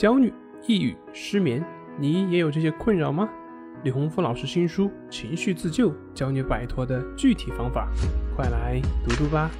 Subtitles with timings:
[0.00, 0.32] 焦虑、
[0.66, 1.62] 抑郁、失眠，
[1.98, 3.28] 你也有这些困扰吗？
[3.84, 7.86] 李洪福老师新书《情绪自救》教你摆脱的具体方法，
[8.34, 9.50] 快来读读吧。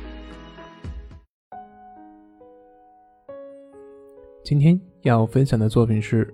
[4.42, 6.24] 今天要分享的作品是《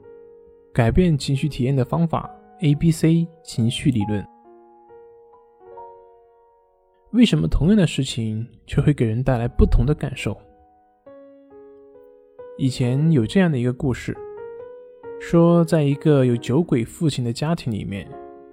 [0.73, 2.31] 改变情绪体验的方法》
[2.65, 4.25] A B C 情绪理论。
[7.11, 10.41] 为什么同样的事情却会给人带来不同的感受？
[12.59, 14.17] 以前有这样的一个故事，
[15.21, 18.11] 说在一个有酒鬼父亲的家庭里面，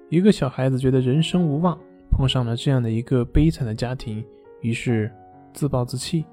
[0.10, 1.80] 一个小孩子觉得人生无望，
[2.12, 4.22] 碰上了这样的一个悲惨的家庭，
[4.60, 5.10] 于是
[5.54, 6.26] 自暴自弃。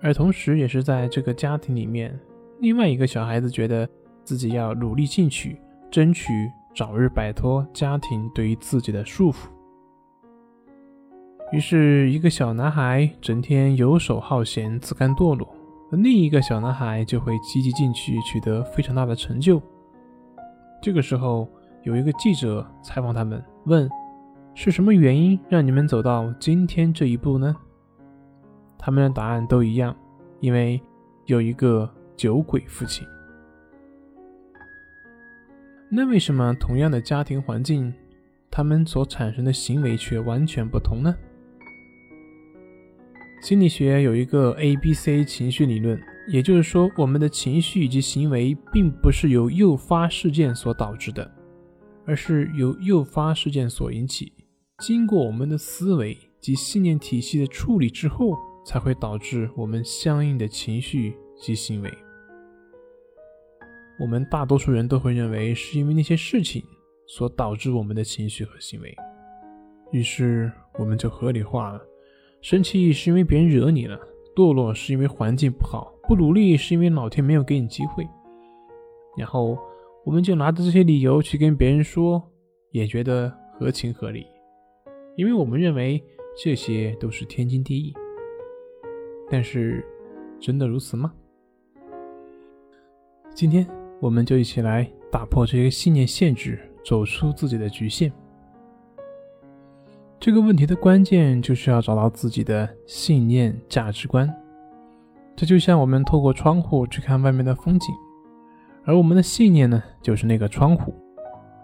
[0.00, 2.18] 而同时，也是在这个家庭里面，
[2.58, 3.88] 另外一个小孩子觉得
[4.24, 5.56] 自己要努力进取，
[5.92, 6.32] 争取
[6.74, 9.46] 早日摆脱家庭对于自己的束缚。
[11.52, 15.54] 于是，一个小男孩整天游手好闲，自甘堕落。
[15.90, 19.60] 而另一个小男孩就会积极进取，取得非常大的成就。
[20.82, 21.48] 这个时候，
[21.82, 23.88] 有一个记者采访他们，问
[24.54, 27.56] ：“是什么原因让你们走到今天这一步呢？”
[28.78, 29.96] 他们的答案都一样，
[30.40, 30.80] 因为
[31.26, 33.06] 有一个酒鬼父亲。
[35.90, 37.92] 那为什么同样的家庭环境，
[38.50, 41.14] 他们所产生的行为却完全不同呢？
[43.40, 51.30] 心理学有一个 A B C 情绪理论，也就是说，我们的情绪以及行为并不是由诱发事件所导致的，
[52.04, 54.32] 而是由诱发事件所引起，
[54.78, 61.92] 经过我们的思维及信念体系的处理之后，才会导致我们相应的情绪及行为。
[64.00, 66.62] 我们大多数人都会认为是因为那些事情
[67.06, 68.94] 所导致我们的情绪和行为，
[69.92, 71.80] 于是我们就合理化了。
[72.40, 73.98] 生气是因为别人惹你了，
[74.34, 78.06] 堕落是因为环境不好，不努力是因为老天没有给你机会。
[79.16, 79.58] 然后
[80.04, 82.22] 我们就拿着这些理由去跟别人说，
[82.70, 84.24] 也觉得合情合理，
[85.16, 86.02] 因为我们认为
[86.42, 87.92] 这些都是天经地义。
[89.28, 89.84] 但是，
[90.40, 91.12] 真的如此吗？
[93.34, 93.66] 今天
[94.00, 98.12] 我们就一起来打破这些信念限制，走出自己的局限。
[100.20, 104.28] 这个问题的关键就是要找到自己的信念价值观。
[105.36, 107.94] 这就像我们透过窗户去看外面的风景，
[108.84, 110.92] 而我们的信念呢，就是那个窗户。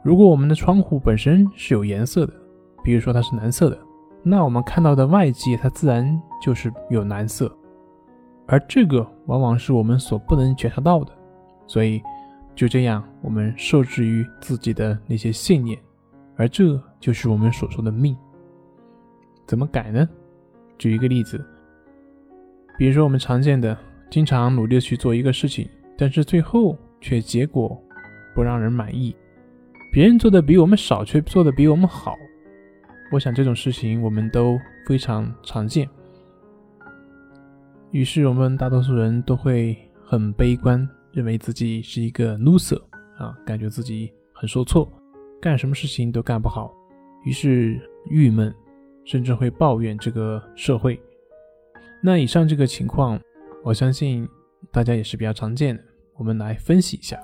[0.04, 2.32] 如果我们的窗户本身是有颜色的，
[2.84, 3.78] 比如说它是蓝色的，
[4.22, 7.52] 那我们看到的外界它自然就是有蓝色。
[8.46, 11.10] 而这个往往是我们所不能觉察到的，
[11.66, 12.00] 所以
[12.54, 15.76] 就这样，我们受制于自己的那些信念，
[16.36, 18.16] 而这就是我们所说的命。
[19.46, 20.08] 怎么改呢？
[20.78, 21.44] 举一个例子，
[22.76, 23.76] 比如说我们常见的，
[24.10, 27.80] 经常努力去做一个事情，但是最后却结果
[28.34, 29.14] 不让人满意，
[29.92, 32.16] 别人做的比我们少，却做的比我们好。
[33.12, 35.88] 我想这种事情我们都非常常见。
[37.92, 42.80] 于是我们大多数人都会很悲观，认为自己是一个 loser
[43.16, 44.90] 啊，感觉自己很受挫，
[45.40, 46.74] 干什么事情都干不好，
[47.24, 47.80] 于是
[48.10, 48.52] 郁闷。
[49.04, 51.00] 甚至会抱怨这个社会。
[52.02, 53.20] 那以上这个情况，
[53.62, 54.28] 我相信
[54.70, 55.82] 大家也是比较常见的。
[56.16, 57.18] 我们来分析一下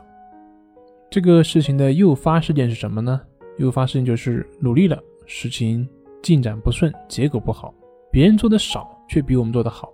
[1.11, 3.21] 这个事情的诱发事件是什么呢？
[3.59, 5.89] 诱发事件就是努力了，事情
[6.23, 7.75] 进展不顺，结果不好，
[8.11, 9.93] 别人做的少却比我们做的好。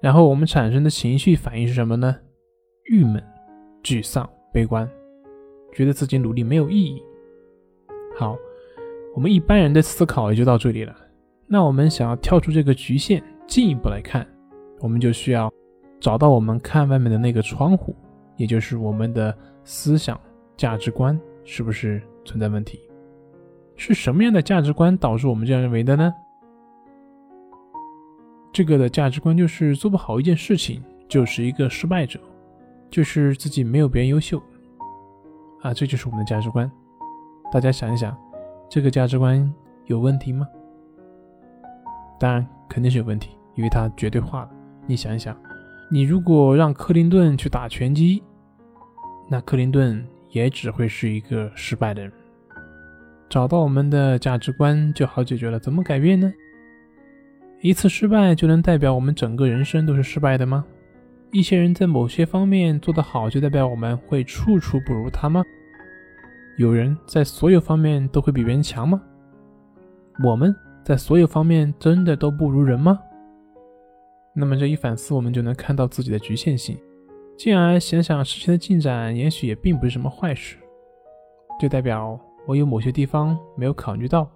[0.00, 2.16] 然后我们产生的情绪反应是什么呢？
[2.84, 3.22] 郁闷、
[3.82, 4.88] 沮丧、悲观，
[5.72, 7.02] 觉得自己努力没有意义。
[8.16, 8.36] 好。
[9.14, 10.94] 我们一般人的思考也就到这里了。
[11.46, 14.26] 那我们想要跳出这个局限，进一步来看，
[14.80, 15.52] 我们就需要
[16.00, 17.94] 找到我们看外面的那个窗户，
[18.36, 19.32] 也就是我们的
[19.62, 20.20] 思想
[20.56, 22.80] 价值观是不是存在问题？
[23.76, 26.12] 是什么样的价值观导致我们这样认为的呢？
[28.52, 32.18] 这个的价值观就是做不好一件事情就是一个失败者，
[32.90, 34.42] 就是自己没有别人优秀
[35.60, 36.68] 啊，这就是我们的价值观。
[37.52, 38.16] 大家想一想。
[38.74, 39.54] 这个价值观
[39.86, 40.48] 有问题吗？
[42.18, 44.50] 当然肯定是有问题，因为它绝对化了。
[44.84, 45.40] 你想一想，
[45.88, 48.20] 你如果让克林顿去打拳击，
[49.30, 52.12] 那克林顿也只会是一个失败的人。
[53.30, 55.60] 找到我们的价值观就好解决了。
[55.60, 56.34] 怎么改变呢？
[57.60, 60.64] 一次失败就能代表我们整个人生都是失败的吗？
[61.30, 65.44] 一些人在某些方面做得好，就代表我们会处处不如他吗？
[66.56, 69.02] 有人在所有方面都会比别人强吗？
[70.24, 70.54] 我们
[70.84, 73.00] 在所有方面真的都不如人吗？
[74.34, 76.78] 那么这一反思，我们就能看到自己的局限性，
[77.36, 80.56] 进而想想事情的进展，也许也并不是什么坏事，
[81.60, 84.30] 就代表我有某些地方没有考虑到，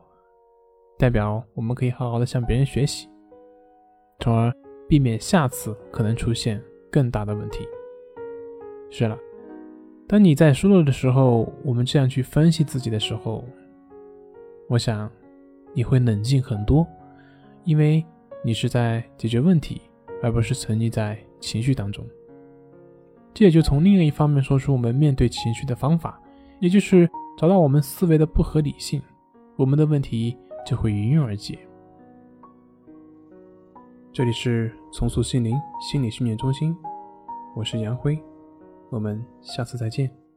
[0.99, 3.09] 代表我们可以好好的向别人学习，
[4.19, 4.53] 从而
[4.89, 6.61] 避免下次可能出现
[6.91, 7.65] 更大的问题。
[8.91, 9.17] 是了，
[10.09, 13.45] 当你在输入的时候，我们这样去分析自己的时候，
[14.67, 15.11] 我想
[15.75, 16.87] 你会冷静很多，
[17.65, 18.03] 因为
[18.43, 19.83] 你是在解决问题，
[20.23, 22.03] 而不是沉溺在情绪当中。
[23.35, 26.19] 这也就从另一方面说出我们面对情绪的方法，
[26.59, 27.07] 也就是
[27.37, 29.03] 找到我们思维的不合理性，
[29.57, 30.35] 我们的问题
[30.65, 31.59] 就会迎刃而解。
[34.11, 36.75] 这里是重塑心灵心理训练中心，
[37.55, 38.19] 我是杨辉，
[38.91, 40.28] 我们下次再见。